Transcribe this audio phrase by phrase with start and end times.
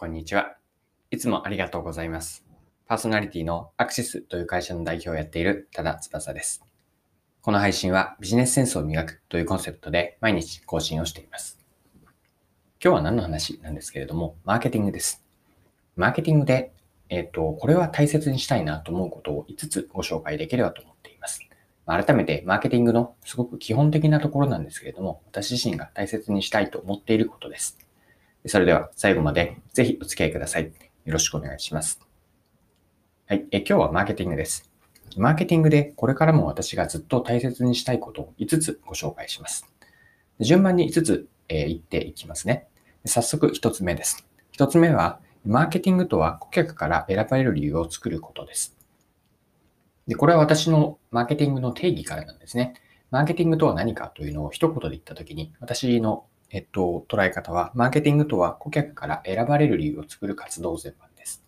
[0.00, 0.54] こんにちは。
[1.10, 2.46] いつもありがとうございます。
[2.86, 6.62] パーソナリティのアクシスという会社の代表をやっている多田翼です。
[7.40, 11.58] この配信はビジネスセンスを磨くというコンセプトで毎日更新をしています。
[12.80, 15.24] 今日は何の話なんですけれども、マーケティングです。
[15.96, 16.72] マーケティングで、
[17.08, 21.40] えっ、ー、と、これは大切にしたいなと思うことを5つご紹介できればと思っています。
[21.86, 27.78] 改めてマーケティングのすごく基本的なところなんですけれども、私自身が大切にしたいと思っていることです。
[28.48, 30.72] それでは最後までぜひお付き合いください。
[31.04, 32.00] よろしくお願いします。
[33.26, 33.46] はい。
[33.50, 34.70] え今日はマーケティングです。
[35.16, 39.66] マーケティングでこれからも私がずっと大切にしたいことを5つご紹介します。
[40.40, 42.68] 順番に5つ、えー、言っていきますね。
[43.04, 44.26] 早速1つ目です。
[44.56, 48.76] 1つ目は、マーケティングとは顧客から選ばれる理由を作ることです。
[50.06, 52.74] で、これは私のマーケティングの定義からなんですね。
[53.10, 61.44] マーケティングとは何かというのを一言で言ったときに、私のえっと、捉え方は、マーケティングとは顧客から選ばれる理由を作る活動全般です。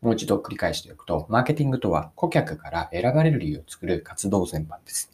[0.00, 5.10] もう一度繰り返しておくと、マーケティングとは顧客から選ばれる理由を作る活動全般です。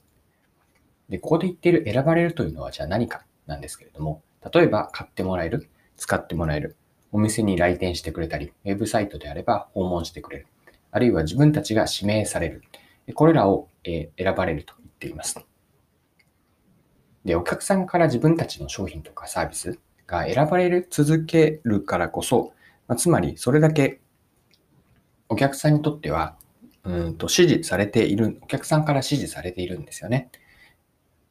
[1.08, 6.76] で、ここで言っている選ばれるというのはじゃあ何かなんですけれども、例えば買ってもらえる、使ってもらえる、
[7.10, 10.46] お店に来店してくれたり、ウェブサイトであれば訪問してくれる、
[10.90, 12.62] あるいは自分たちが指名される、
[13.14, 15.40] これらを選ばれると言っています。
[17.26, 22.52] で、お客さんから自分たちの商品とかサービスが選ばれる、続けるからこそ、
[22.86, 24.00] まあ、つまりそれだけ
[25.28, 26.36] お客さんにとっては、
[26.84, 30.30] うんと支持されている、お客さんから支持されているんですよね。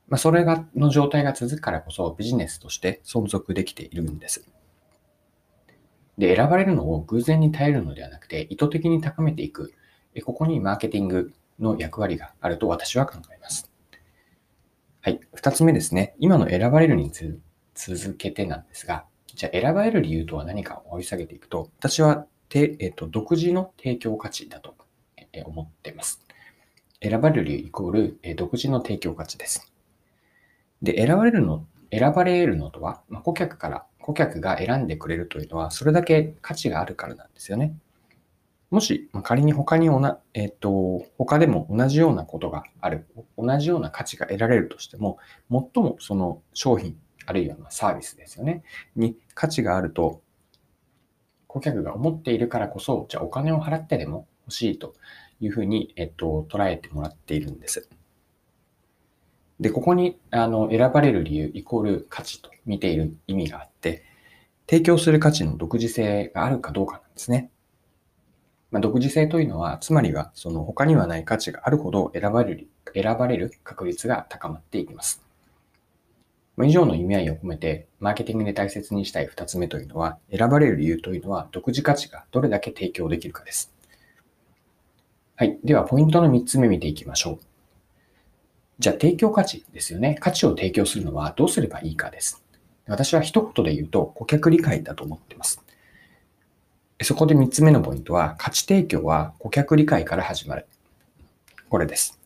[0.09, 4.45] まあ、それが、の状態が続くからこそビジネスとして存続できているんです。
[6.17, 9.73] で、選ばれるのを偶然に耐えるのではなくて、意図的に高めていく。
[10.25, 13.71] ここにマーケティングの役割があると私は考えます。
[15.05, 15.19] はい。
[15.35, 16.15] 二つ目ですね。
[16.17, 17.39] 今の選ばれるにつ
[17.75, 24.73] 続けてなんですが、じゃあ選ばれる理由とは何かを掘り下げていくと、私はて、えっと、独自の提供価値だと
[25.45, 26.25] 思っています。
[27.03, 29.71] 選ばれる理由イコール、え独自の提供価値です。
[30.81, 37.77] で、選ばれるの、選ばれるのとは、まあ、顧客から、顧客が選んでくれるというのは、それだけ価値があるからなんですよね。
[38.71, 45.17] もし、仮に他におな、えっ、と、他でも同じようなことがある、同じような価値が得られるとしても、
[45.49, 48.63] 最もその商品、あるいはサービスですよね、
[48.95, 50.21] に価値があると、
[51.47, 54.93] 顧客が思っているからこそ、じゃあお金を払ってでも欲しいと
[55.39, 57.89] いうふうに、えっと、捉えてもらっているんです。
[59.59, 64.03] で、ここにあの選ばれる理由イコール価値と見ている意味があって、
[64.67, 67.51] 提供する価値の独自性があるかどうかなんですね。
[68.75, 75.23] まあ、独自性というのは、つまりは、その他にはない価値があるほど選ばれる、選ばれる確率が高まっていきます。
[76.57, 83.73] ま、以上の意味合いを込めて、マーケティングで大切にしたい二つ目というのは、選ばれる理由というのは、独自価値がどれだけ提供できるかです。
[85.37, 85.57] はい。
[85.63, 87.45] では、ポイントの三つ目見ていきましょう。
[88.79, 90.17] じゃあ、提供価値ですよね。
[90.19, 92.43] 価値を提供するのはどうすればいいかです。
[92.87, 95.64] 私は一言で言うと、顧客理解だと思っています。
[97.03, 100.65] そこで3つ目のポイントは、価値提供は顧客理解から始まる。
[101.69, 102.19] これです。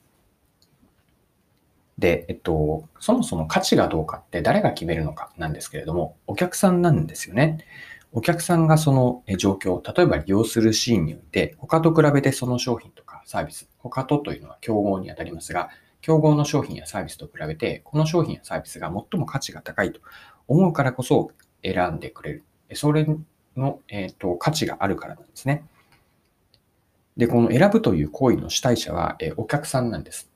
[1.98, 7.66] で、えっと、そもそも価値がどうかって誰が決めるのかなんですけれども、お客さんなんですよね。
[8.12, 15.70] お客さんがその状況、例えば利用するシーンにおいて、他と比べてその商品とかサービス、他とというのは競合にあたりますが、
[16.02, 20.00] 競合の商品やサービスと比べて、この商品やサービスが最も価値が高いと
[20.48, 21.32] 思うからこそ
[21.64, 22.44] 選んでくれる。
[22.74, 23.06] それ
[23.60, 25.64] の、えーと、価値があるからなんですね。
[27.18, 30.32] で、この選ぶという行為の主体者は、えー、お客さんなんです。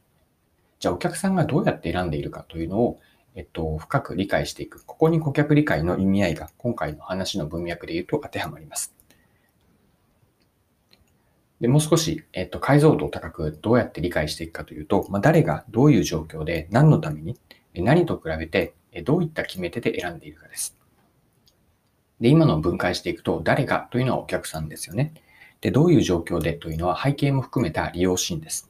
[0.79, 2.99] じゃあお客さんがどうやって選んでいるかというのを、
[3.35, 4.83] えっと、深く理解していく。
[4.85, 8.93] ここに顧客理解の意味合いが今回の話の文脈で言うと当てはまります。
[11.61, 17.39] で、もう少し、えっと、解像度を高くどうやって理解していくかというと、まあ、誰がどういう状況で何のために、
[17.73, 18.73] 何と比べて
[19.05, 20.77] どういった決め手で選んでいるかです。
[22.19, 25.13] で、今のを分解していくと、誰がというのはお客さんですよね。
[25.61, 28.69] で、どういう状況でというのは背景も含めた利用シーンです。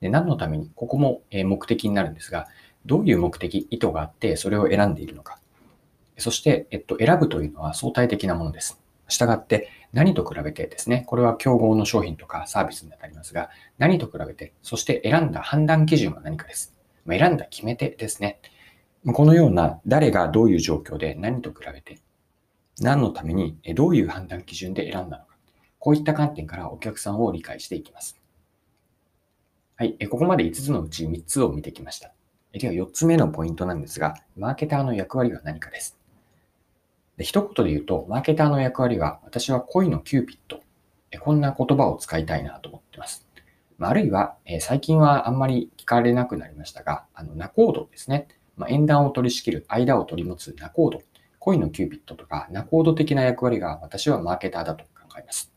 [0.00, 2.46] で、何のために、ここも目的になるんですが、
[2.86, 5.38] どういう目的、意図があってそれを選んでいるのか。
[6.18, 8.80] そして、えっと、選ぶというのは相対的なものです。
[9.08, 16.74] したがって、何と比べてですね、これは競合の商品とかサービスになりますが、何と比べて、そして選んだ判断基準は何かです。
[17.08, 18.40] 選んだ決め手ですね。
[19.12, 21.98] このような誰がどういう状況で何と比べて
[22.80, 25.36] 何のためにどういう判断基準で選んだのか。
[25.78, 28.20] こういった観点からお客さんを理解していきます。
[29.76, 29.96] はい。
[30.08, 32.12] ここまで5つのうち3つを見てきました。
[32.52, 35.98] では4つ目のポイントなんですが、マーケターの役割は何かです。
[37.16, 40.60] で一言で言うと、マーケターの役割は、私は恋のキューピット。
[41.20, 43.28] こんな言葉を使いたいなと思ってます。
[43.80, 48.28] あるいは、最近はあんまり聞かれなくなりましたが、あの、ナコードですね。
[48.56, 51.02] まあ、縁談を取り仕切る、間を取り持つナコード。
[51.44, 55.52] 恋のキューピットとか、ナコード的な役割が私はマーケターだと考えます。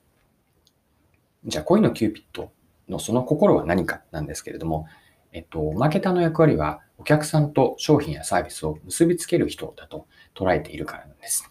[1.45, 2.51] じゃあ、恋のキューピット
[2.89, 4.86] のその心は何かなんですけれども、
[5.31, 11.50] えっと、マーケターの役割はお客さんと商品やサービスを結びつける人だと捉えているからなんです。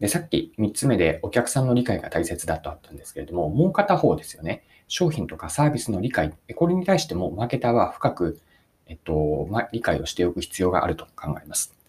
[0.00, 4.64] で、さっき3つ目でお客さんの理解が大切だとあったんですけれども、もう片方ですよね。
[4.88, 8.40] 商品とかサービスの理解、これに対してもマーケターは深く、
[8.88, 11.83] えっと、ま、理解をしておく必要があると考えます。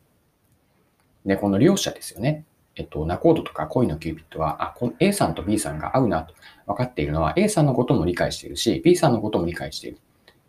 [1.26, 2.46] で、この両者ですよね。
[2.76, 6.36] えっと、ナコードとか恋のキューピットは、あ、この A さんと B さんが合うなと
[6.68, 10.00] 分かっているのは A さんのことも理解しているし、B さんのことも理解している。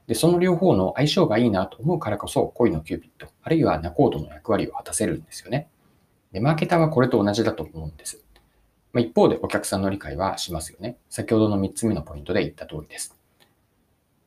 [0.06, 5.68] で、その両方の相性がいいなと思うからこそ、恋のキューピット、あるいはナコードの役割を果たせるんですよね。
[6.32, 8.24] で、マーケターはこれと同じだと思うんです。
[8.92, 10.96] まあ、一方でお客さんの理解はしますよね。
[11.10, 13.16] 先ほどの3つ目のポイントで言った通りです。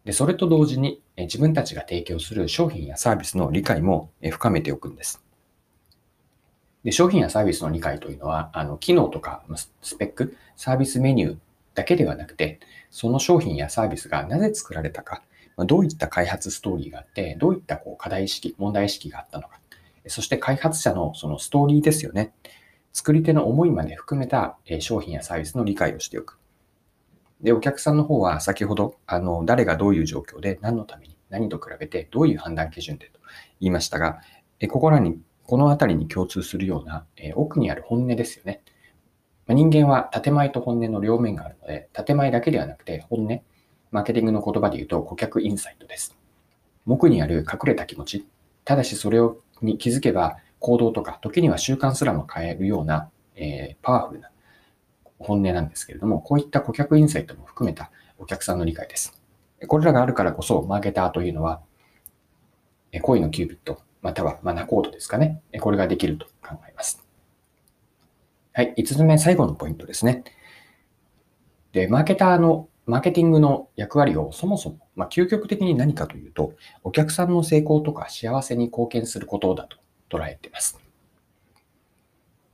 [0.05, 5.23] で、それと同時に自分たちが提供する商品やサービスの理解も深めておくんです。
[6.83, 9.43] で、商品やサービスの理解というのは、あの、機能とか
[9.81, 11.37] スペック、サービスメニュー
[11.75, 12.59] だけではなくて、
[12.89, 15.23] その商品やサービスがなぜ作られたか、
[15.57, 19.59] どういった開発ストーリーがあって、どういったこう課題意識、問題意識があったのか、
[20.07, 22.33] そして開発者のそのストーリーですよね。
[22.93, 26.39] 作り手の思いまで含めた商品やサービスの理解をしておく。
[27.41, 33.19] で、お客さんの方は先ほど、あの、誰がどういう状況で何のために、何と比べてどういう判断基準でと
[33.61, 34.21] 言いましたが、
[34.69, 38.61] ここらに、このあたりに共通するようなえ奥にある本音ですよね。
[39.47, 43.41] ま人間は建前と本音の両面があるので、建前だけではなくて本音、
[43.89, 46.15] マーケティングの言葉で言うと顧客インサイトです。
[46.85, 48.27] 木にある隠れた気持ち、
[48.63, 54.29] ただしそれをに気づけば行動とか、時には習慣すらも変えるような、えー、パワフルな
[55.17, 59.19] 本音なんですけれども、こういった顧客インサイトも含めたお客さんの理解です。
[59.65, 61.63] これらがあるからこそ、マーケターというのは、
[63.01, 65.41] 恋のキューピット、またはマナコードですかね。
[65.59, 67.05] これができると考えます。
[68.53, 68.73] はい。
[68.77, 70.23] 5つ目、最後のポイントですね。
[71.71, 76.53] で、マーケターの、マーケティングの役割をそもそも、まあ、究極的に何かというと、
[76.83, 79.77] お客さんの成功とか幸せに貢献することだと
[80.09, 80.79] 捉えています。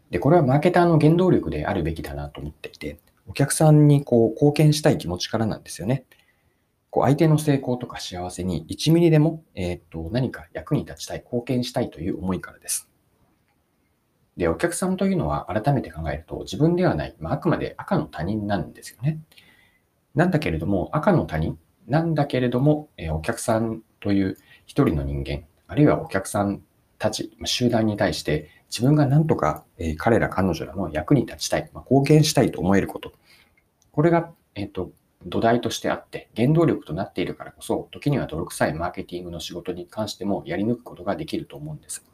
[0.10, 6.06] で、これはマーケターの原動力であるべきだなと思っていて、お客さんにこう貢献したい気持ちからなんですよね。
[6.96, 12.90] こう相手の成功とか幸せに1ミリでも、えー、っと何か役に立ちたい、貢献したいという思いからです。
[14.38, 19.20] で、お客さんというのは改めて考えると自分ではない、まあ、あくまで赤の他人なんですよね。
[20.14, 26.62] なんだけれども、赤の他人なんだけれども、えー、お客さんという一人の人間、あるいはお客さん
[26.98, 33.12] たち、集団に対して自分が何とか、えー、彼ら彼女らの役に立ちたい、まあ、貢献したいと思えること。
[33.92, 34.94] これが、えっ、ー、と、
[35.26, 42.06] 土台としてあって、原動力となっているからこそ、時には泥臭いマーケティングの仕事に関してもやり抜くことができると思うんです。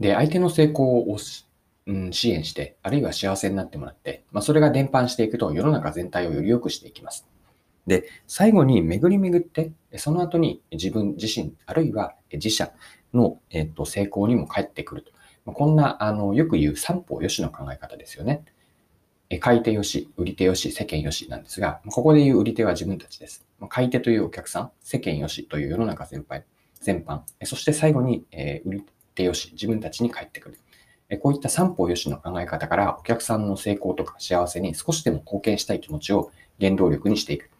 [0.00, 1.18] で、相手の成功を
[1.84, 7.26] うん、支援して、あるいは幸せになってもらって、まあ、それが伝播していくと世の中全体をより良くしていきます。
[7.88, 12.72] で、最後に巡り巡って、その後に自分自身、あるいは自社
[13.12, 15.12] の、えっと、成功にも返ってくると
[15.44, 15.52] ま。
[15.52, 18.44] こんな、あの、よく言う三方よしの考え方ですよね。
[19.38, 23.46] 買い手よし、売り手よし、世間よしなんですが、ここで言う売り手は自分たちです。
[23.68, 26.42] 買い手というお客さん、世間よしという世の中全般、
[26.80, 28.84] 全般、そして最後に、え売り
[29.14, 30.58] 手よし、自分たちに返ってくる。
[31.18, 37.50] こういった三方よしの考え方からお客さんの成功とか幸せに少しでも貢献したい気持ちを原動力にしていく。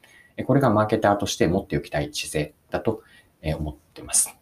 [0.46, 3.02] これがマーケターとして持っておきたい姿勢だと
[3.42, 4.41] 思っています。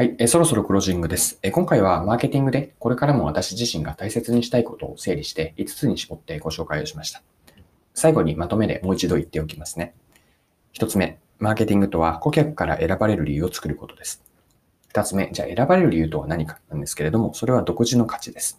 [0.00, 1.50] はい、えそろそろクロージングですえ。
[1.50, 7.20] 今回はマーケティングでこれからも私自身が大切にしたいことを整理して5つに絞ってご紹介をしました。
[7.92, 9.92] 最後にまとめでもう一度言っておきますね。
[10.72, 14.22] 1つ目、マーケティングとは顧客から選ばれる理由を作ることです。
[14.94, 18.58] 2つ目、じゃあ選ばれる理由とは何かなんですけれども、それは独自の価値です。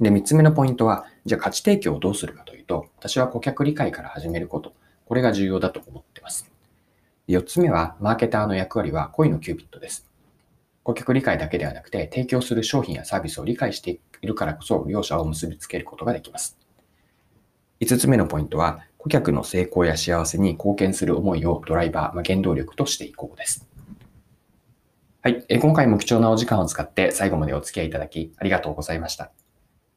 [0.00, 4.72] で、3つ目のポイントは、じゃあ価値提供をどうするかというと、私は顧客理解から始めること。
[5.04, 6.50] これが重要だと思っています。
[7.28, 10.09] 4つ目は、マーケターの役割は恋のキューピットです。
[10.90, 16.58] 顧客理解だけではなくて、提供する商品やサービスを理解しているからこそ、両者を結びつけることができます。
[17.80, 23.66] 5つ目のポイントは、顧客の成功や幸せに貢献する思いをドライバー、まあ、原動力としていこうです。
[25.22, 25.44] はい。
[25.60, 29.30] 今回も貴重なお時間を使って最後までお付き合いいただきありがとうございました。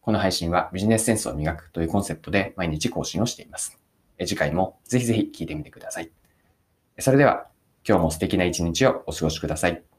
[0.02, 3.80] この配信はビジネスセンスを磨くというコンセプトで毎日更新をしています。
[4.20, 6.12] 次回もぜひぜひ聞いてみてください。
[7.00, 7.48] それでは
[7.88, 9.93] 今日も素敵な一日をお過ごしください。